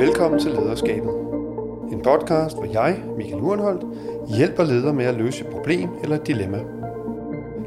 [0.00, 1.10] Velkommen til Lederskabet.
[1.92, 3.84] En podcast, hvor jeg, Michael Urenholdt,
[4.36, 6.58] hjælper ledere med at løse et problem eller et dilemma.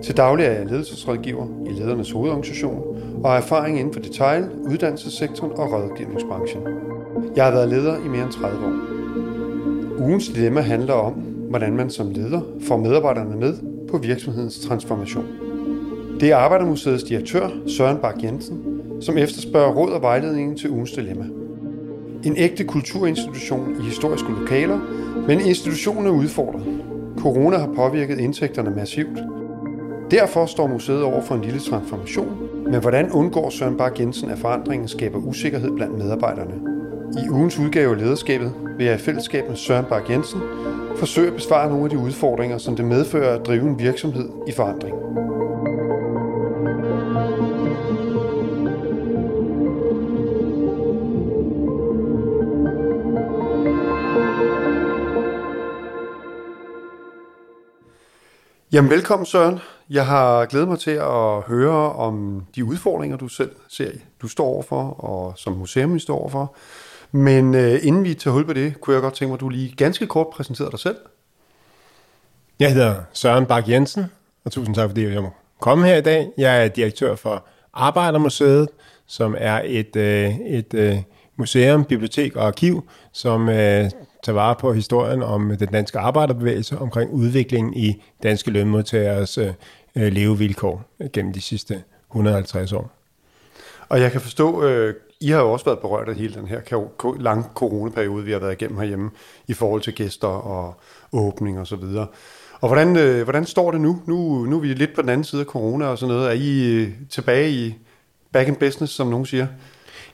[0.02, 2.84] Til daglig er jeg ledelsesrådgiver i ledernes hovedorganisation
[3.24, 6.62] og har erfaring inden for detail, uddannelsessektoren og rådgivningsbranchen.
[7.36, 8.74] Jeg har været leder i mere end 30 år.
[10.00, 11.14] Ugens dilemma handler om,
[11.50, 13.54] hvordan man som leder får medarbejderne med
[13.90, 15.26] på virksomhedens transformation.
[16.20, 18.64] Det er Arbejdermuseets direktør, Søren Bak Jensen,
[19.02, 21.26] som efterspørger råd og vejledning til ugens dilemma.
[22.24, 24.80] En ægte kulturinstitution i historiske lokaler,
[25.28, 26.64] men institutionen er udfordret.
[27.18, 29.20] Corona har påvirket indtægterne massivt.
[30.12, 32.38] Derfor står museet over for en lille transformation,
[32.72, 36.54] men hvordan undgår Søren Bak Jensen, at forandringen skaber usikkerhed blandt medarbejderne?
[37.26, 40.40] I ugens udgave af lederskabet vil jeg i fællesskab med Søren Bak Jensen
[40.96, 44.52] forsøge at besvare nogle af de udfordringer, som det medfører at drive en virksomhed i
[44.52, 44.96] forandring.
[58.74, 59.60] Jamen velkommen Søren.
[59.90, 64.46] Jeg har glædet mig til at høre om de udfordringer, du selv ser, du står
[64.46, 66.56] overfor, og som museum står overfor.
[67.12, 69.50] Men øh, inden vi tager hul på det, kunne jeg godt tænke mig, at du
[69.50, 70.98] lige ganske kort præsenterer dig selv.
[72.60, 74.06] Jeg hedder Søren Bak Jensen,
[74.46, 75.30] og tusind tak fordi jeg må
[75.60, 76.30] komme her i dag.
[76.38, 78.70] Jeg er direktør for Arbejdermuseet,
[79.08, 80.98] som er et, øh, et øh,
[81.36, 83.90] museum, bibliotek og arkiv, som øh,
[84.24, 89.54] tager vare på historien om den danske arbejderbevægelse omkring udviklingen i danske lønmodtagers øh,
[89.96, 92.92] levevilkår gennem de sidste 150 år.
[93.90, 97.20] Og jeg kan forstå, øh, I har jo også været berørt af hele den her
[97.20, 99.12] lange coronaperiode, vi har været igennem herhjemme,
[99.48, 100.76] i forhold til gæster og
[101.12, 102.08] åbning og så videre.
[102.62, 104.02] Og hvordan, øh, hvordan står det nu?
[104.06, 104.46] nu?
[104.46, 106.30] Nu er vi lidt på den anden side af corona og sådan noget.
[106.30, 107.76] Er I øh, tilbage i
[108.32, 109.48] back in business, som nogen siger?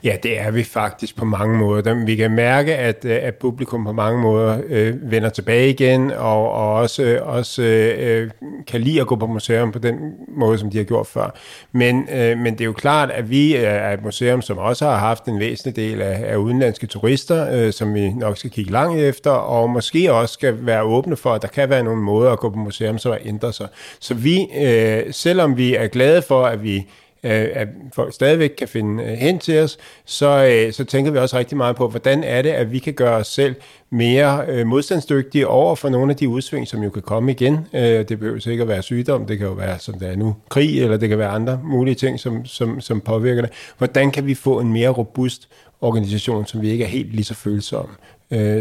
[0.03, 2.05] Ja, det er vi faktisk på mange måder.
[2.05, 6.51] Vi kan mærke, at, øh, at publikum på mange måder øh, vender tilbage igen, og,
[6.51, 8.29] og også, øh, også øh,
[8.67, 9.95] kan lide at gå på museum på den
[10.27, 11.35] måde, som de har gjort før.
[11.71, 14.85] Men, øh, men det er jo klart, at vi øh, er et museum, som også
[14.85, 18.71] har haft en væsentlig del af, af udenlandske turister, øh, som vi nok skal kigge
[18.71, 22.31] langt efter, og måske også skal være åbne for, at der kan være nogle måder
[22.31, 23.67] at gå på museum, som ændrer sig.
[23.99, 26.85] Så vi, øh, selvom vi er glade for, at vi
[27.23, 31.17] Øh, at folk stadigvæk kan finde øh, hen til os, så, øh, så tænker vi
[31.17, 33.55] også rigtig meget på, hvordan er det, at vi kan gøre os selv
[33.89, 37.57] mere modstandsdygtige over for nogle af de udsving, som jo kan komme igen.
[37.73, 40.97] det behøver sikkert være sygdom, det kan jo være, som det er nu, krig, eller
[40.97, 43.51] det kan være andre mulige ting, som, som, som påvirker det.
[43.77, 45.49] Hvordan kan vi få en mere robust
[45.81, 47.93] organisation, som vi ikke er helt lige så følsomme,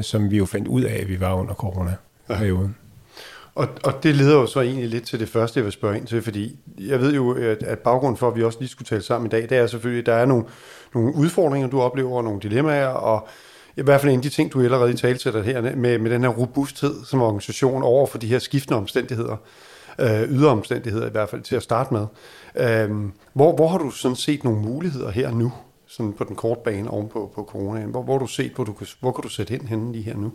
[0.02, 2.76] som vi jo fandt ud af, at vi var under corona-perioden?
[2.82, 2.87] Ja.
[3.58, 6.06] Og, og det leder jo så egentlig lidt til det første, jeg vil spørge ind
[6.06, 9.02] til, fordi jeg ved jo, at, at baggrunden for, at vi også lige skulle tale
[9.02, 10.44] sammen i dag, det er selvfølgelig, at der er nogle,
[10.94, 13.28] nogle udfordringer, du oplever, og nogle dilemmaer, og
[13.76, 16.22] i hvert fald en af de ting, du allerede i tale her, med, med den
[16.22, 19.36] her robusthed som organisation over for de her skiftende omstændigheder,
[19.98, 22.06] øh, ydre omstændigheder i hvert fald til at starte med.
[22.56, 22.90] Øh,
[23.32, 25.52] hvor, hvor har du sådan set nogle muligheder her nu,
[25.86, 27.90] sådan på den korte bane ovenpå på coronaen?
[27.90, 30.16] Hvor, hvor, har du set, hvor, du, hvor kan du sætte ind henne lige her
[30.16, 30.32] nu?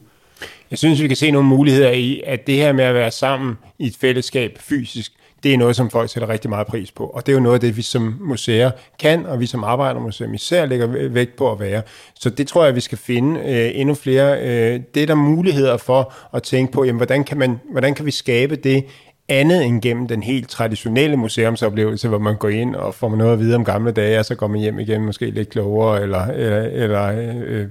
[0.71, 3.57] Jeg synes, vi kan se nogle muligheder i, at det her med at være sammen
[3.79, 5.11] i et fællesskab fysisk,
[5.43, 7.05] det er noget, som folk sætter rigtig meget pris på.
[7.05, 9.99] Og det er jo noget af det, vi som museer kan, og vi som arbejder
[9.99, 11.81] museum især lægger vægt på at være.
[12.15, 14.41] Så det tror jeg, vi skal finde øh, endnu flere.
[14.41, 18.05] Øh, det er der muligheder for at tænke på, jamen, hvordan, kan man, hvordan kan
[18.05, 18.85] vi skabe det
[19.29, 23.39] andet end gennem den helt traditionelle museumsoplevelse, hvor man går ind og får noget at
[23.39, 26.61] vide om gamle dage, og så går man hjem igen måske lidt klogere eller, eller,
[26.61, 27.67] eller øh,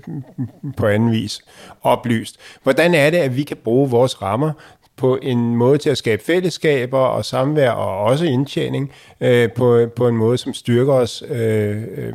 [0.77, 1.41] på anden vis
[1.83, 2.37] oplyst.
[2.63, 4.53] Hvordan er det, at vi kan bruge vores rammer
[4.97, 10.09] på en måde til at skabe fællesskaber og samvær og også indtjening øh, på, på
[10.09, 12.13] en måde, som styrker os øh, øh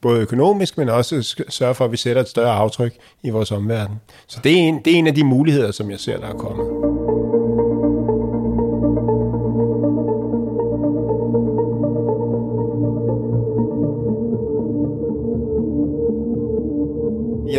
[0.00, 4.00] både økonomisk, men også sørger for, at vi sætter et større aftryk i vores omverden.
[4.26, 6.34] Så det er en, det er en af de muligheder, som jeg ser, der er
[6.34, 6.89] kommet.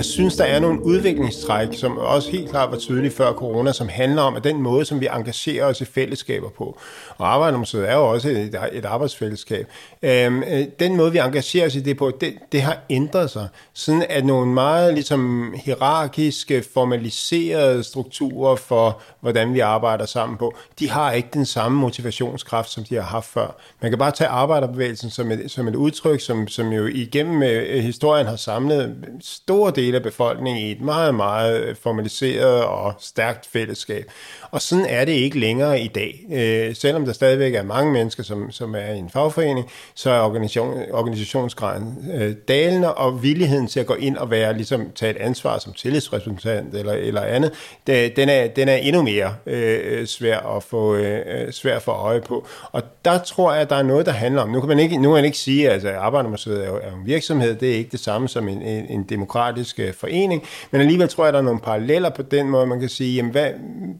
[0.01, 3.89] Jeg synes, der er nogle udviklingstræk, som også helt klart var tydelige før corona, som
[3.89, 6.77] handler om, at den måde, som vi engagerer os i fællesskaber på,
[7.17, 9.67] og Arbejdermuseet er jo også et, et arbejdsfællesskab,
[10.01, 13.47] øhm, øh, den måde, vi engagerer os i det på, det, det har ændret sig.
[13.73, 20.89] Sådan at nogle meget ligesom, hierarkiske, formaliserede strukturer for, hvordan vi arbejder sammen på, de
[20.89, 23.57] har ikke den samme motivationskraft, som de har haft før.
[23.81, 27.83] Man kan bare tage arbejderbevægelsen som et, som et udtryk, som, som jo igennem øh,
[27.83, 32.93] historien har samlet store dele dele af befolkningen i et meget, meget øh, formaliseret og
[32.99, 34.11] stærkt fællesskab.
[34.51, 36.25] Og sådan er det ikke længere i dag.
[36.31, 40.19] Øh, selvom der stadigvæk er mange mennesker, som, som er i en fagforening, så er
[40.19, 45.17] organisation, organisationsgraden øh, dalende, og villigheden til at gå ind og være, ligesom tage et
[45.17, 47.51] ansvar som tillidsrepræsentant eller, eller andet,
[47.87, 51.91] det, den, er, den er endnu mere øh, svær at få øh, øh svær for
[51.91, 52.47] øje på.
[52.71, 54.49] Og der tror jeg, at der er noget, der handler om.
[54.49, 56.91] Nu kan man ikke, nu kan man ikke sige, at altså, Arbejdermuseet er, jo, er
[56.91, 60.81] en virksomhed, det er ikke det samme som en, en, en demokratisk øh, forening, men
[60.81, 63.51] alligevel tror jeg, der er nogle paralleller på den måde, man kan sige, jamen, hvad,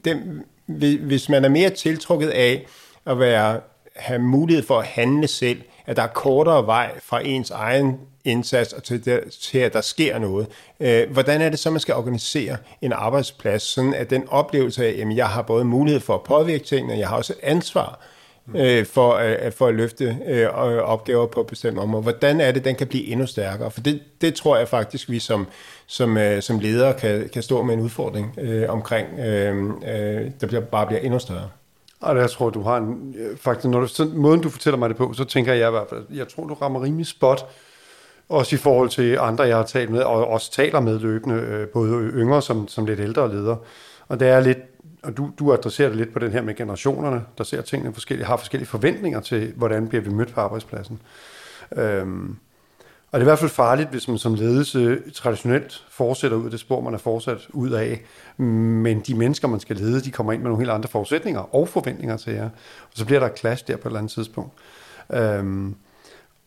[0.04, 0.42] den,
[1.00, 2.66] hvis man er mere tiltrukket af
[3.06, 3.60] at være,
[3.96, 8.72] have mulighed for at handle selv, at der er kortere vej fra ens egen indsats
[8.72, 10.46] og til, der, til at der sker noget.
[10.80, 15.06] Øh, hvordan er det så, man skal organisere en arbejdsplads, sådan at den oplevelse af,
[15.06, 18.00] at jeg har både mulighed for at påvirke tingene, jeg har også ansvar
[18.56, 20.48] øh, for, øh, for at løfte øh,
[20.82, 22.02] opgaver på bestemte områder.
[22.02, 23.70] Hvordan er det, den kan blive endnu stærkere?
[23.70, 25.46] For det, det tror jeg faktisk, vi som,
[25.86, 30.46] som, øh, som ledere kan, kan stå med en udfordring øh, omkring, øh, øh, der
[30.46, 31.48] bliver, bare bliver endnu større.
[32.00, 33.14] Og jeg tror, du har en...
[33.18, 35.70] Øh, faktisk, når du, så, måden du fortæller mig det på, så tænker jeg i
[35.70, 37.46] hvert fald, jeg tror, du rammer rimelig spot,
[38.28, 41.68] også i forhold til andre, jeg har talt med, og også taler med løbende, øh,
[41.68, 43.58] både yngre som, som lidt ældre ledere.
[44.08, 44.58] Og det er lidt,
[45.02, 48.26] og du, du adresserer det lidt på den her med generationerne, der ser tingene forskellige,
[48.26, 51.00] har forskellige forventninger til, hvordan bliver vi mødt på arbejdspladsen.
[51.76, 52.36] Øhm,
[53.12, 56.50] og det er i hvert fald farligt, hvis man som ledelse traditionelt fortsætter ud af
[56.50, 58.02] det spor, man er fortsat ud af.
[58.36, 61.68] Men de mennesker, man skal lede, de kommer ind med nogle helt andre forudsætninger og
[61.68, 62.44] forventninger til jer.
[62.82, 64.52] Og så bliver der clash der på et eller andet tidspunkt.
[65.12, 65.74] Øhm,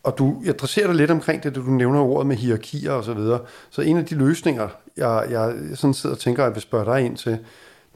[0.06, 3.40] og du adresserer dig lidt omkring det, du nævner ordet med hierarkier og så videre.
[3.70, 6.86] Så en af de løsninger, jeg, jeg sådan sidder og tænker, at jeg vil spørge
[6.86, 7.40] dig ind til,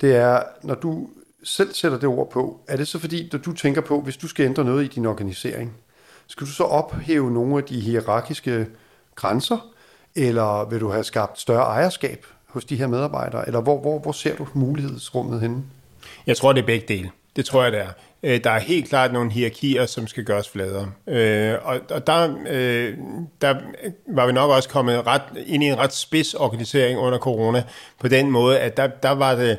[0.01, 1.07] det er, når du
[1.43, 4.27] selv sætter det ord på, er det så fordi, når du tænker på, hvis du
[4.27, 5.73] skal ændre noget i din organisering,
[6.27, 8.67] skal du så ophæve nogle af de hierarkiske
[9.15, 9.69] grænser,
[10.15, 14.11] eller vil du have skabt større ejerskab hos de her medarbejdere, eller hvor, hvor, hvor
[14.11, 15.63] ser du mulighedsrummet henne?
[16.27, 17.11] Jeg tror, det er begge dele.
[17.35, 17.89] Det tror jeg, det er.
[18.23, 20.91] Øh, der er helt klart nogle hierarkier, som skal gøres fladere.
[21.07, 22.97] Øh, og, og der, øh,
[23.41, 23.55] der
[24.07, 27.63] var vi nok også kommet ret, ind i en ret spids organisering under corona,
[27.99, 29.57] på den måde, at der, der var det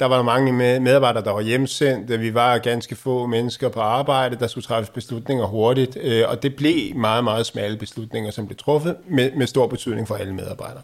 [0.00, 2.20] der var mange medarbejdere, der var hjemsendt.
[2.20, 5.98] Vi var ganske få mennesker på arbejde, der skulle træffes beslutninger hurtigt.
[6.00, 10.08] Øh, og det blev meget, meget smalle beslutninger, som blev truffet med, med stor betydning
[10.08, 10.82] for alle medarbejdere.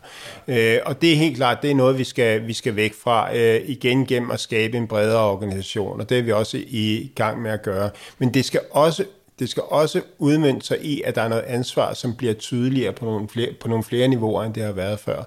[0.48, 3.36] Øh, og det er helt klart, det er noget, vi skal, vi skal væk fra
[3.36, 6.00] øh, igen gennem at skabe en bredere organisation.
[6.00, 7.90] Og det er vi også i gang med at gøre.
[8.18, 9.04] Men det skal også
[9.38, 13.04] det skal også udmønte sig i, at der er noget ansvar, som bliver tydeligere på
[13.04, 15.22] nogle flere, på nogle flere niveauer, end det har været før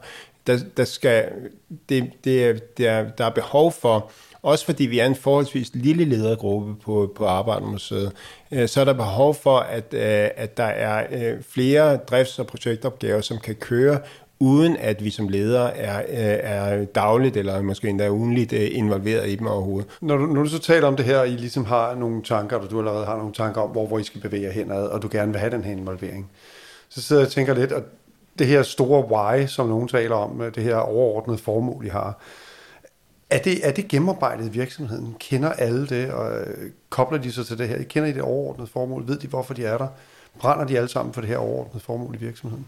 [0.47, 1.25] der, der, skal,
[1.89, 4.11] det, det der, der er behov for,
[4.41, 8.11] også fordi vi er en forholdsvis lille ledergruppe på, på Arbejdermuseet,
[8.51, 12.47] øh, så er der behov for, at, øh, at der er øh, flere drifts- og
[12.47, 13.99] projektopgaver, som kan køre
[14.39, 16.01] uden at vi som ledere er,
[16.43, 19.89] er dagligt eller måske endda ugenligt involveret i dem overhovedet.
[20.01, 22.57] Når du, når du så taler om det her, og I ligesom har nogle tanker,
[22.57, 25.01] og du allerede har nogle tanker om, hvor, hvor I skal bevæge jer henad, og
[25.01, 26.31] du gerne vil have den her involvering,
[26.89, 27.83] så sidder jeg og tænker lidt, og
[28.39, 32.19] det her store why, som nogen taler om, øh, det her overordnede formål, I har.
[33.29, 35.15] Er det, er det gennemarbejdet i virksomheden?
[35.19, 37.83] Kender alle det, og øh, kobler de sig til det her?
[37.83, 39.07] Kender I det overordnede formål?
[39.07, 39.87] Ved de, hvorfor de er der?
[40.39, 42.65] Brænder de alle sammen for det her overordnede formål i virksomheden?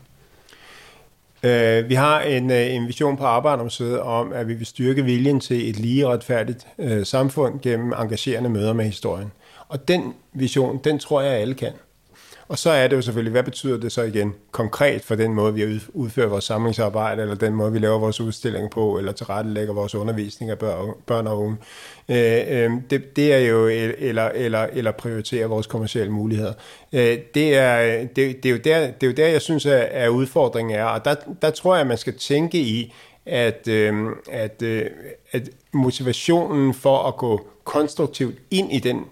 [1.43, 5.69] Øh, vi har en, en vision på Arbejdermuseet om, at vi vil styrke viljen til
[5.69, 6.67] et lige og retfærdigt
[7.03, 9.31] samfund gennem engagerende møder med historien.
[9.67, 11.73] Og den vision, den tror jeg, alle kan.
[12.49, 15.53] Og så er det jo selvfølgelig, hvad betyder det så igen konkret for den måde,
[15.53, 19.95] vi udfører vores samlingsarbejde, eller den måde, vi laver vores udstilling på, eller tilrettelægger vores
[19.95, 20.59] undervisning af
[21.07, 21.57] børn og unge.
[22.09, 26.53] Øh, øh, det, det er jo, eller, eller, eller prioritere vores kommersielle muligheder.
[26.93, 29.81] Øh, det, er, det, det, er jo der, det er jo der, jeg synes, at,
[29.81, 32.93] at udfordringen er, og der, der tror jeg, at man skal tænke i,
[33.25, 33.93] at, øh,
[34.31, 34.85] at, øh,
[35.31, 39.05] at motivationen for at gå konstruktivt ind i den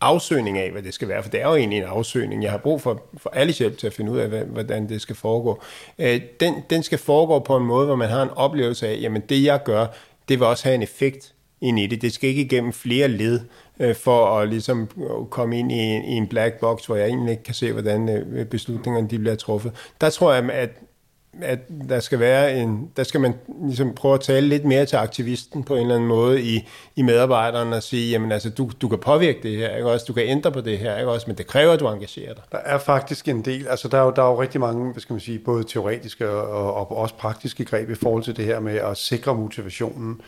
[0.00, 2.42] afsøgning af, hvad det skal være, for det er jo egentlig en afsøgning.
[2.42, 5.16] Jeg har brug for, for alle hjælp til at finde ud af, hvordan det skal
[5.16, 5.62] foregå.
[5.98, 9.22] Øh, den, den skal foregå på en måde, hvor man har en oplevelse af, jamen
[9.28, 9.86] det jeg gør,
[10.28, 12.02] det vil også have en effekt ind i det.
[12.02, 13.40] Det skal ikke igennem flere led
[13.80, 14.88] øh, for at ligesom
[15.30, 18.46] komme ind i, i en black box, hvor jeg egentlig ikke kan se, hvordan øh,
[18.46, 19.72] beslutningerne de bliver truffet.
[20.00, 20.70] Der tror jeg, at
[21.42, 23.34] at der skal være en, der skal man
[23.66, 27.02] ligesom prøve at tale lidt mere til aktivisten på en eller anden måde i, i
[27.02, 30.04] medarbejderen og sige, jamen altså, du, du kan påvirke det her, ikke også?
[30.08, 31.26] Du kan ændre på det her, ikke også?
[31.26, 32.42] Men det kræver, at du engagerer dig.
[32.52, 35.00] Der er faktisk en del, altså der er jo, der er jo rigtig mange, hvad
[35.00, 38.60] skal man sige, både teoretiske og, og også praktiske greb i forhold til det her
[38.60, 40.20] med at sikre motivationen.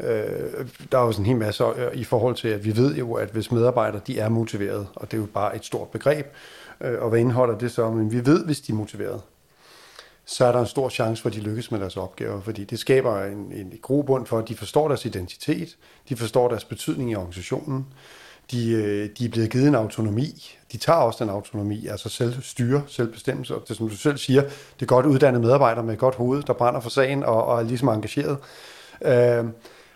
[0.00, 2.96] Øh, der er jo sådan en hel masse øh, i forhold til, at vi ved
[2.96, 6.26] jo, at hvis medarbejdere, de er motiveret, og det er jo bare et stort begreb,
[6.80, 7.90] øh, og hvad indeholder det så?
[7.90, 9.20] Men vi ved, hvis de er motiveret,
[10.26, 12.78] så er der en stor chance for, at de lykkes med deres opgaver, fordi det
[12.78, 15.76] skaber en, en grobund for, at de forstår deres identitet,
[16.08, 17.86] de forstår deres betydning i organisationen,
[18.50, 22.82] de, øh, de er blevet givet en autonomi, de tager også den autonomi, altså selvstyre,
[22.86, 26.14] selvbestemmelse, og det som du selv siger, det er godt uddannede medarbejdere med et godt
[26.14, 28.38] hoved, der brænder for sagen og, og er ligesom engageret.
[29.02, 29.44] Øh,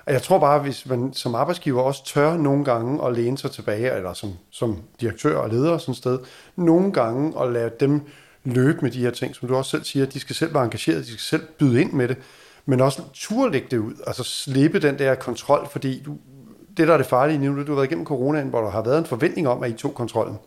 [0.07, 3.51] og jeg tror bare, hvis man som arbejdsgiver også tør nogle gange at læne sig
[3.51, 6.19] tilbage, eller som, som direktør og leder sådan et sted,
[6.57, 8.03] nogle gange at lade dem
[8.45, 11.05] løbe med de her ting, som du også selv siger, de skal selv være engageret,
[11.05, 12.17] de skal selv byde ind med det,
[12.67, 16.17] men også turde lægge det ud, altså slippe den der kontrol, fordi du,
[16.77, 18.99] det, der er det farlige nu, du har været igennem coronaen, hvor der har været
[18.99, 20.39] en forventning om, at I tog kontrollen.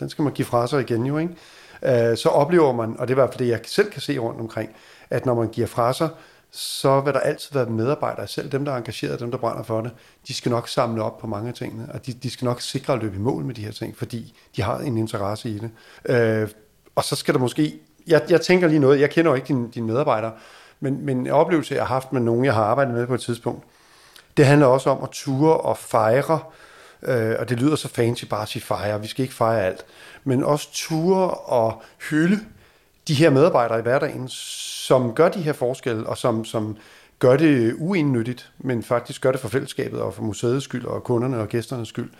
[0.00, 2.10] Den skal man give fra sig igen jo, ikke?
[2.10, 4.18] Øh, så oplever man, og det er i hvert fald det, jeg selv kan se
[4.18, 4.70] rundt omkring,
[5.10, 6.08] at når man giver fra sig,
[6.50, 9.80] så vil der altid være medarbejdere, selv dem, der er engageret, dem, der brænder for
[9.80, 9.90] det,
[10.28, 12.92] de skal nok samle op på mange af tingene, og de, de skal nok sikre
[12.92, 15.70] at løbe i mål med de her ting, fordi de har en interesse i det.
[16.08, 16.48] Øh,
[16.96, 17.74] og så skal der måske,
[18.06, 20.32] jeg, jeg tænker lige noget, jeg kender jo ikke dine, din medarbejdere,
[20.80, 23.20] men, men en oplevelse, jeg har haft med nogen, jeg har arbejdet med på et
[23.20, 23.64] tidspunkt,
[24.36, 26.40] det handler også om at ture og fejre,
[27.02, 29.84] øh, og det lyder så fancy bare at sige fejre, vi skal ikke fejre alt,
[30.24, 32.40] men også ture og hylde
[33.08, 36.76] de her medarbejdere i hverdagen, som gør de her forskelle, og som, som
[37.18, 41.38] gør det uindnyttigt, men faktisk gør det for fællesskabet og for museets skyld og kunderne
[41.40, 42.10] og gæsternes skyld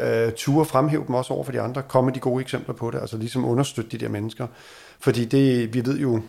[0.00, 2.90] øh, ture fremhæve dem også over for de andre, komme med de gode eksempler på
[2.90, 4.46] det, altså ligesom understøtte de der mennesker.
[5.00, 6.20] Fordi det, vi ved jo,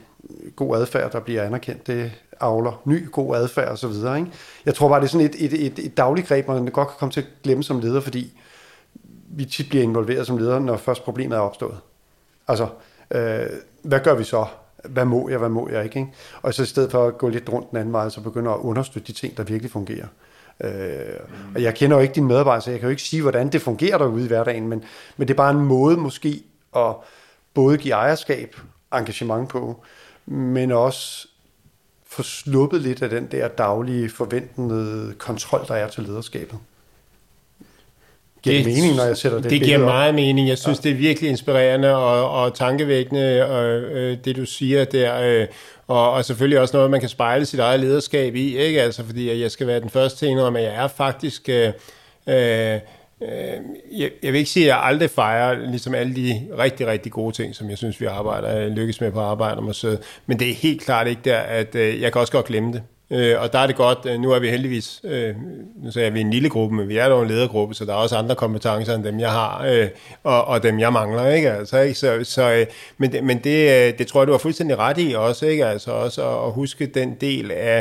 [0.55, 4.17] god adfærd, der bliver anerkendt, det avler ny god adfærd og så videre.
[4.17, 4.31] Ikke?
[4.65, 6.97] Jeg tror bare, det er sådan et, et, et, et dagligt greb, man godt kan
[6.99, 8.33] komme til at glemme som leder, fordi
[9.29, 11.77] vi tit bliver involveret som leder, når først problemet er opstået.
[12.47, 12.67] Altså,
[13.11, 13.45] øh,
[13.83, 14.45] hvad gør vi så?
[14.89, 15.99] Hvad må jeg, hvad må jeg ikke?
[15.99, 16.11] ikke?
[16.41, 18.59] Og så i stedet for at gå lidt rundt den anden vej, så begynder at
[18.59, 20.07] understøtte de ting, der virkelig fungerer.
[20.61, 21.19] Øh,
[21.55, 23.61] og jeg kender jo ikke dine medarbejdere, så jeg kan jo ikke sige, hvordan det
[23.61, 24.83] fungerer derude i hverdagen, men,
[25.17, 26.43] men det er bare en måde måske
[26.75, 26.95] at
[27.53, 28.55] både give ejerskab,
[28.93, 29.83] engagement på,
[30.25, 31.27] men også
[32.05, 36.59] få sluppet lidt af den der daglige forventede kontrol, der er til lederskabet.
[38.43, 39.83] Giver det, mening, når jeg sætter det Det giver op?
[39.83, 40.47] meget mening.
[40.49, 40.89] Jeg synes, ja.
[40.89, 45.21] det er virkelig inspirerende og, og tankevækkende, og, øh, det du siger der.
[45.21, 45.47] Øh,
[45.87, 48.81] og, og selvfølgelig også noget, man kan spejle sit eget lederskab i, ikke?
[48.81, 51.49] Altså, fordi jeg skal være den første til at at jeg er faktisk...
[51.49, 51.71] Øh,
[52.27, 52.79] øh,
[53.91, 57.35] jeg, jeg vil ikke sige, at jeg aldrig fejrer ligesom alle de rigtig, rigtig gode
[57.35, 59.99] ting, som jeg synes, vi arbejder lykkes med på arbejdermuseet.
[60.25, 62.81] Men det er helt klart ikke der, at øh, jeg kan også godt glemme det.
[63.09, 65.35] Øh, og der er det godt, øh, nu er vi heldigvis, øh,
[65.83, 67.85] nu sagde jeg, vi er en lille gruppe, men vi er dog en ledergruppe, så
[67.85, 69.87] der er også andre kompetencer end dem, jeg har, øh,
[70.23, 71.51] og, og dem, jeg mangler, ikke?
[71.51, 71.99] Altså, ikke?
[71.99, 72.65] Så, så, øh,
[72.97, 75.65] men det, men det, øh, det tror jeg, du har fuldstændig ret i også, ikke?
[75.65, 77.79] Altså også at, at huske den del af,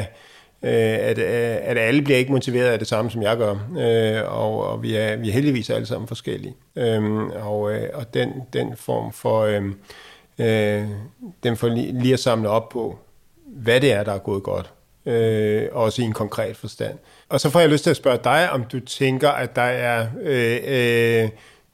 [0.62, 4.66] øh, at, at alle bliver ikke motiveret af det samme, som jeg gør, øh, og,
[4.66, 6.54] og vi, er, vi er heldigvis alle sammen forskellige.
[6.76, 9.64] Øh, og øh, og den, den form for, øh,
[10.38, 10.88] øh,
[11.42, 12.98] den for lige, lige at samle op på,
[13.46, 14.72] hvad det er, der er gået godt,
[15.06, 16.98] øh, også i en konkret forstand.
[17.28, 20.06] Og så får jeg lyst til at spørge dig, om du tænker, at der er...
[20.22, 20.60] Øh,
[21.24, 21.28] øh,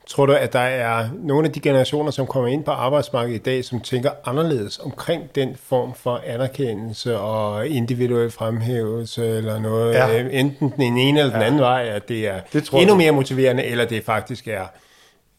[0.09, 3.41] tror du, at der er nogle af de generationer, som kommer ind på arbejdsmarkedet i
[3.43, 10.23] dag, som tænker anderledes omkring den form for anerkendelse og individuel fremhævelse eller noget, ja.
[10.23, 11.47] øh, enten den ene eller den ja.
[11.47, 14.65] anden vej, at det er det endnu mere motiverende, eller det faktisk er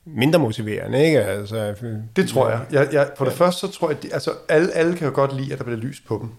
[0.04, 1.20] mindre motiverende, ikke?
[1.20, 1.74] Altså,
[2.16, 2.60] det tror jeg.
[2.72, 3.44] jeg, jeg for det ja.
[3.44, 5.80] første, så tror jeg, at altså, alle, alle kan jo godt lide, at der bliver
[5.80, 6.30] lys på dem.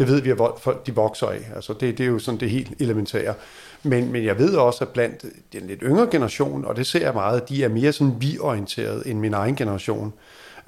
[0.00, 1.50] Det ved vi, at folk de vokser af.
[1.54, 3.34] Altså det, det er jo sådan det helt elementære.
[3.82, 7.14] Men, men jeg ved også, at blandt den lidt yngre generation, og det ser jeg
[7.14, 10.12] meget, de er mere sådan vi-orienteret end min egen generation.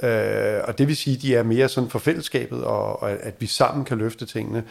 [0.02, 3.34] Øh, og det vil sige, at de er mere sådan for fællesskabet, og, og at
[3.38, 4.64] vi sammen kan løfte tingene.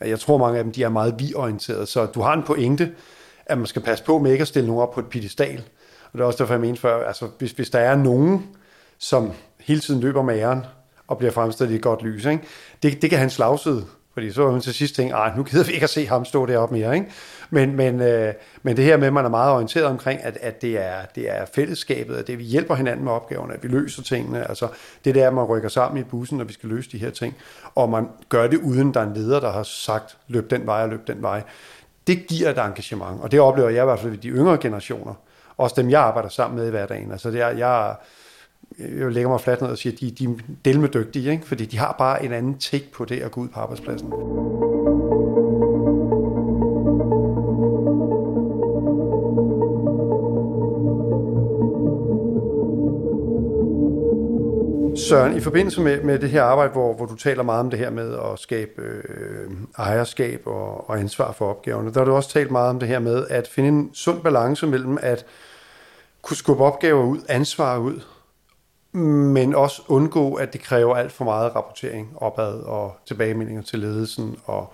[0.00, 1.88] Jeg tror, mange af dem de er meget vi-orienteret.
[1.88, 2.92] Så du har en pointe,
[3.46, 5.62] at man skal passe på med ikke at stille nogen op på et pedestal.
[6.04, 8.46] Og det er også derfor, jeg mente før, altså hvis, hvis der er nogen,
[8.98, 10.62] som hele tiden løber med æren,
[11.08, 12.42] og bliver fremstillet i et godt lys, ikke?
[12.82, 13.84] Det, det kan han slagside.
[14.18, 16.24] Fordi så var hun til sidst tænkt, at nu gider vi ikke at se ham
[16.24, 16.94] stå deroppe mere.
[16.94, 17.06] Ikke?
[17.50, 20.62] Men, men, øh, men det her med, at man er meget orienteret omkring, at, at
[20.62, 24.02] det, er, det er fællesskabet, at det vi hjælper hinanden med opgaverne, at vi løser
[24.02, 24.48] tingene.
[24.48, 24.68] Altså
[25.04, 27.34] det der, at man rykker sammen i bussen, når vi skal løse de her ting.
[27.74, 30.82] Og man gør det uden, der er en leder, der har sagt, løb den vej
[30.82, 31.42] og løb den vej.
[32.06, 35.14] Det giver et engagement, og det oplever jeg i hvert fald ved de yngre generationer.
[35.56, 37.12] Også dem, jeg arbejder sammen med i hverdagen.
[37.12, 37.94] Altså det er, jeg
[38.78, 40.28] jeg lægger mig fladt ned og siger, at de, de er
[40.64, 41.46] delmedygtige, ikke?
[41.46, 44.12] fordi de har bare en anden take på det at gå ud på arbejdspladsen.
[55.08, 57.78] Søren, i forbindelse med, med det her arbejde, hvor, hvor du taler meget om det
[57.78, 62.30] her med at skabe øh, ejerskab og, og ansvar for opgaverne, der har du også
[62.30, 65.26] talt meget om det her med at finde en sund balance mellem at
[66.22, 68.00] kunne skubbe opgaver ud, ansvar ud,
[68.92, 74.36] men også undgå, at det kræver alt for meget rapportering opad og tilbagemeldinger til ledelsen,
[74.44, 74.72] og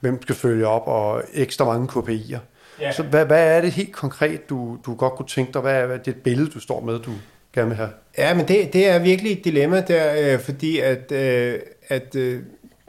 [0.00, 2.38] hvem skal følge op, og ekstra mange KPI'er.
[2.80, 2.92] Ja.
[2.92, 5.62] Så hvad, hvad er det helt konkret, du, du godt kunne tænke dig?
[5.62, 7.10] Hvad er, hvad er det billede, du står med, du
[7.52, 7.90] gerne vil have?
[8.18, 12.42] Ja, men det, det er virkelig et dilemma der, øh, fordi at, øh, at øh,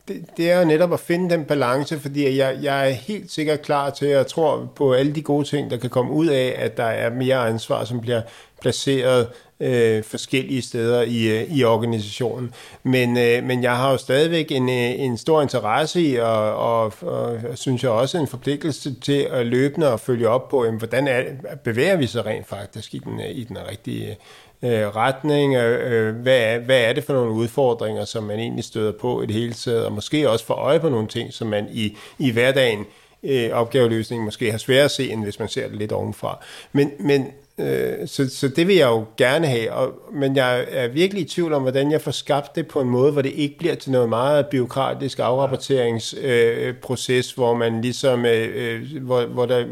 [0.07, 3.61] det, det er jo netop at finde den balance, fordi jeg, jeg er helt sikkert
[3.61, 6.77] klar til, at tror på alle de gode ting, der kan komme ud af, at
[6.77, 8.21] der er mere ansvar, som bliver
[8.61, 9.27] placeret
[9.59, 12.53] øh, forskellige steder i, øh, i organisationen.
[12.83, 16.93] Men, øh, men jeg har jo stadigvæk en, øh, en stor interesse i, og, og,
[17.01, 21.07] og synes jeg også en forpligtelse til at løbende og følge op på, jamen, hvordan
[21.07, 21.23] er,
[21.63, 24.17] bevæger vi sig rent faktisk i den, øh, i den rigtige
[24.63, 28.63] øh, retning, øh, øh, hvad, er, hvad er det for nogle udfordringer, som man egentlig
[28.63, 31.47] støder på i det hele taget, og måske også få øje på nogle ting, som
[31.47, 32.85] man i, i hverdagen
[33.23, 36.43] øh, opgaveløsning måske har svært at se, end hvis man ser det lidt ovenfra.
[36.71, 40.87] Men, men Øh, så, så det vil jeg jo gerne have, og, men jeg er
[40.87, 43.57] virkelig i tvivl om, hvordan jeg får skabt det på en måde, hvor det ikke
[43.57, 49.65] bliver til noget meget byråkratisk afrapporteringsproces, øh, hvor man ligesom, øh, øh, hvor, hvor der,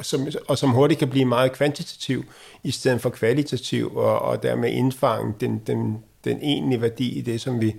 [0.00, 2.24] som, og som hurtigt kan blive meget kvantitativ,
[2.64, 7.40] i stedet for kvalitativ, og, og dermed indfange den, den, den egentlige værdi i det,
[7.40, 7.74] som vi,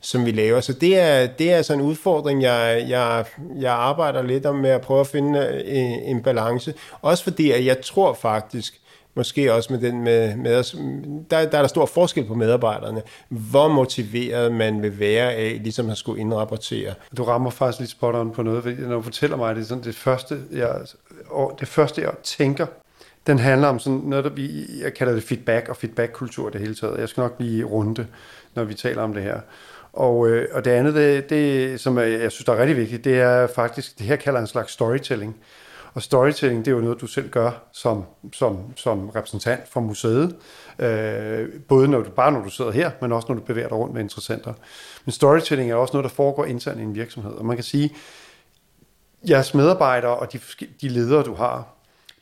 [0.00, 0.60] som vi laver.
[0.60, 3.24] Så det er, det er altså en udfordring, jeg, jeg,
[3.60, 6.74] jeg arbejder lidt om med at prøve at finde en, en balance.
[7.02, 8.80] Også fordi, at jeg tror faktisk,
[9.16, 10.76] måske også med den med, med os,
[11.30, 15.90] der, der er der stor forskel på medarbejderne, hvor motiveret man vil være af, ligesom
[15.90, 16.94] at skulle indrapportere.
[17.16, 19.66] Du rammer faktisk lige spot on på noget, fordi når du fortæller mig, det er
[19.66, 20.80] sådan det første, jeg,
[21.60, 22.66] det første, jeg tænker,
[23.26, 26.74] den handler om sådan noget, der vi, jeg kalder det feedback og feedback-kultur det hele
[26.74, 27.00] taget.
[27.00, 28.06] Jeg skal nok blive runde,
[28.54, 29.40] når vi taler om det her.
[29.92, 33.04] Og, øh, og det andet, det, det, som jeg, jeg synes, der er rigtig vigtigt,
[33.04, 35.36] det er faktisk, det her kalder en slags storytelling.
[35.96, 40.36] Og storytelling, det er jo noget, du selv gør som, som, som repræsentant for museet.
[40.78, 43.78] Øh, både når du, bare når du sidder her, men også når du bevæger dig
[43.78, 44.52] rundt med interessenter.
[45.04, 47.32] Men storytelling er også noget, der foregår internt i en virksomhed.
[47.32, 47.94] Og man kan sige,
[49.28, 50.40] jeres medarbejdere og de,
[50.80, 51.68] de ledere, du har,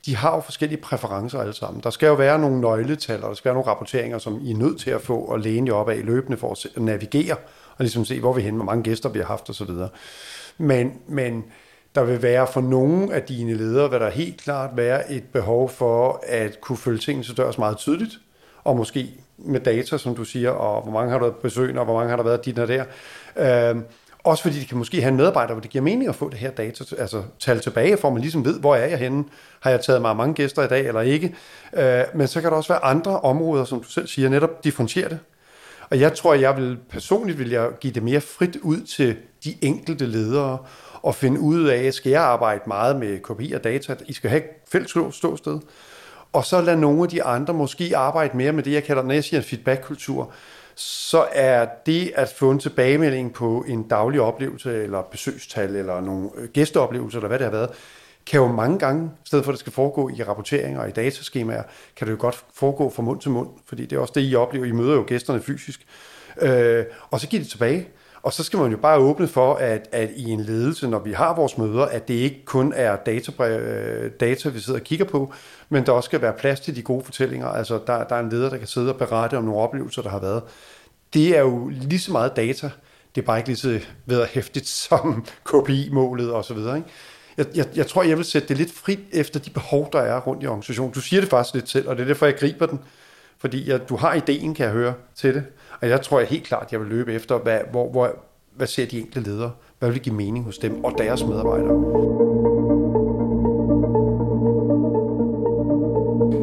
[0.07, 1.83] de har jo forskellige præferencer alle sammen.
[1.83, 4.57] Der skal jo være nogle nøgletal, og der skal være nogle rapporteringer, som I er
[4.57, 7.37] nødt til at få og læne jer op af løbende for at navigere,
[7.77, 9.71] og ligesom se, hvor vi er henne, hvor mange gæster vi har haft osv.
[10.59, 11.45] Men, men
[11.95, 15.69] der vil være for nogle af dine ledere, vil der helt klart være et behov
[15.69, 18.19] for at kunne følge tingene til dørs meget tydeligt,
[18.65, 21.85] og måske med data, som du siger, og hvor mange har der været besøgende, og
[21.85, 22.85] hvor mange har der været dit og der.
[23.37, 23.83] Øh,
[24.25, 26.39] også fordi de kan måske have en medarbejder, hvor det giver mening at få det
[26.39, 29.25] her data, altså tal tilbage, for man ligesom ved, hvor er jeg henne?
[29.61, 31.35] Har jeg taget mig mange gæster i dag eller ikke?
[31.73, 35.09] Øh, men så kan der også være andre områder, som du selv siger, netop differentiere
[35.09, 35.19] det.
[35.91, 39.55] Og jeg tror, jeg vil personligt vil jeg give det mere frit ud til de
[39.63, 40.59] enkelte ledere,
[41.05, 43.97] og finde ud af, skal jeg arbejde meget med KPI og data?
[44.07, 45.61] I skal have fælles ståsted.
[46.33, 49.15] Og så lad nogle af de andre måske arbejde mere med det, jeg kalder, når
[49.15, 50.33] jeg siger feedback-kultur,
[50.75, 56.31] så er det at få en tilbagemelding på en daglig oplevelse, eller besøgstal, eller nogle
[56.37, 57.71] øh, gæsteoplevelser, eller hvad det har været,
[58.27, 60.93] kan jo mange gange, i stedet for at det skal foregå i rapporteringer og i
[60.93, 61.63] dataskemaer,
[61.97, 64.35] kan det jo godt foregå fra mund til mund, fordi det er også det, I
[64.35, 64.67] oplever.
[64.67, 65.87] I møder jo gæsterne fysisk.
[66.41, 67.89] Øh, og så giver det tilbage.
[68.25, 71.13] Og så skal man jo bare åbne for, at, at i en ledelse, når vi
[71.13, 75.05] har vores møder, at det ikke kun er data, øh, data, vi sidder og kigger
[75.05, 75.33] på,
[75.69, 77.47] men der også skal være plads til de gode fortællinger.
[77.47, 80.11] Altså, der, der er en leder, der kan sidde og berette om nogle oplevelser, der
[80.11, 80.43] har været.
[81.15, 82.71] Det er jo lige så meget data.
[83.15, 86.83] Det er bare ikke lige så ved hæftigt som KPI-målet osv., ikke?
[87.37, 90.21] Jeg, jeg, jeg tror, jeg vil sætte det lidt frit efter de behov, der er
[90.21, 90.93] rundt i organisationen.
[90.93, 92.81] Du siger det faktisk lidt selv, og det er derfor, jeg griber den.
[93.39, 95.45] Fordi jeg, du har ideen, kan jeg høre, til det.
[95.85, 98.11] Og jeg tror jeg helt klart, jeg vil løbe efter, hvad, hvor, hvor,
[98.57, 99.53] hvad ser de enkelte ledere?
[99.79, 101.69] Hvad vil give mening hos dem og deres medarbejdere?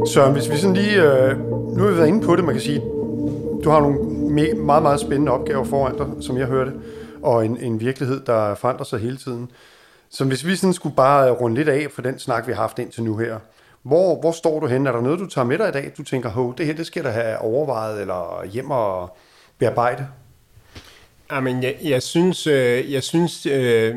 [0.05, 1.03] Så hvis vi sådan lige...
[1.03, 1.39] Øh,
[1.75, 2.79] nu har vi været inde på det, man kan sige,
[3.63, 6.71] du har nogle meget, meget spændende opgaver foran dig, som jeg hørte,
[7.21, 9.51] og en, en virkelighed, der forandrer sig hele tiden.
[10.09, 12.79] Så hvis vi sådan skulle bare runde lidt af for den snak, vi har haft
[12.79, 13.39] indtil nu her,
[13.83, 14.87] hvor, hvor står du hen?
[14.87, 15.91] Er der noget, du tager med dig i dag?
[15.97, 19.17] Du tænker, det her det skal der have overvejet, eller hjem og
[19.61, 20.07] bearbejde?
[21.31, 23.95] Jamen, jeg, jeg synes, øh, jeg synes øh,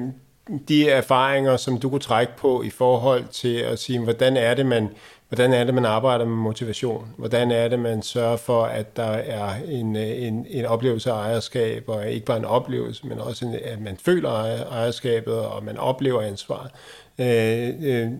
[0.68, 4.66] de erfaringer, som du kunne trække på i forhold til at sige, hvordan er det,
[4.66, 4.88] man,
[5.28, 7.08] hvordan er det, man arbejder med motivation?
[7.16, 11.14] Hvordan er det, man sørger for, at der er en, øh, en, en oplevelse af
[11.14, 14.30] ejerskab, og ikke bare en oplevelse, men også, en, at man føler
[14.70, 16.70] ejerskabet, og man oplever ansvar.
[17.18, 18.10] Øh, øh,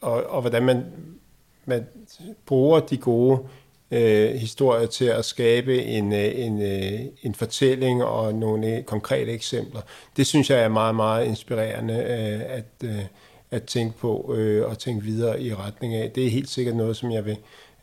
[0.00, 0.84] og, og hvordan man,
[1.64, 1.86] man
[2.46, 3.59] bruger de gode øh,
[3.90, 9.32] Øh, historier til at skabe en, øh, en, øh, en fortælling og nogle øh, konkrete
[9.32, 9.80] eksempler.
[10.16, 13.04] Det synes jeg er meget, meget inspirerende øh, at, øh,
[13.50, 16.10] at tænke på øh, og tænke videre i retning af.
[16.10, 17.36] Det er helt sikkert noget, som jeg vil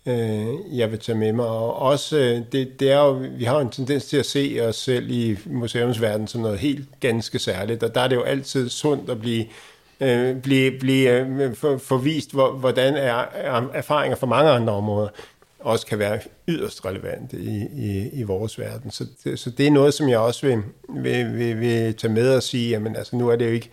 [0.05, 1.45] øh, jeg vil tage med mig.
[1.45, 4.75] Og også, øh, det, det er jo, vi har en tendens til at se os
[4.75, 9.09] selv i museumsverdenen som noget helt ganske særligt, og der er det jo altid sundt
[9.09, 9.45] at blive
[9.99, 15.09] øh, blive, blive øh, for, forvist, hvordan er, er erfaringer fra mange andre områder
[15.59, 18.91] også kan være yderst relevante i, i, i vores verden.
[18.91, 22.35] Så det, så det er noget, som jeg også vil, vil, vil, vil tage med
[22.35, 23.69] og sige, jamen altså nu er det jo ikke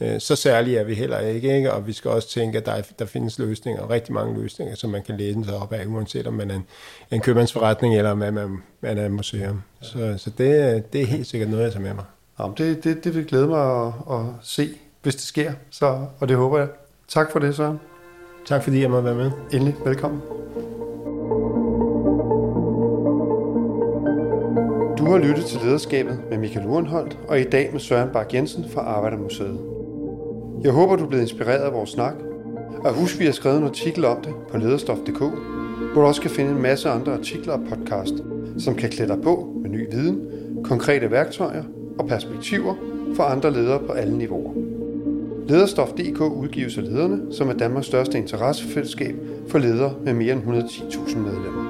[0.00, 1.72] Øh, så særlige er vi heller ikke, ikke?
[1.72, 5.02] og vi skal også tænke, at der, der findes løsninger, rigtig mange løsninger, som man
[5.02, 6.66] kan læse sig op af, uanset om man er en,
[7.10, 9.62] en købmandsforretning, eller om man, man er et museum.
[9.80, 12.04] Så, så det, det er helt sikkert noget, jeg tager med mig.
[12.40, 14.68] Jamen, det, det, det vil glæde mig at, at se,
[15.02, 16.68] hvis det sker, så, og det håber jeg.
[17.08, 17.80] Tak for det, Søren.
[18.46, 19.30] Tak fordi jeg måtte være med.
[19.52, 20.20] Endelig, velkommen.
[24.98, 28.64] Du har lyttet til lederskabet med Michael Urenholdt, og i dag med Søren Bak Jensen
[28.70, 29.58] fra Arbejdermuseet.
[30.62, 32.14] Jeg håber, du er blevet inspireret af vores snak.
[32.84, 35.18] Og husk, vi har skrevet en artikel om det på lederstof.dk,
[35.92, 38.14] hvor du også kan finde en masse andre artikler og podcast,
[38.58, 40.20] som kan klæde dig på med ny viden,
[40.64, 41.64] konkrete værktøjer
[41.98, 42.74] og perspektiver
[43.16, 44.52] for andre ledere på alle niveauer.
[45.48, 49.14] Lederstof.dk udgives af lederne, som er Danmarks største interessefællesskab
[49.48, 51.67] for ledere med mere end 110.000 medlemmer.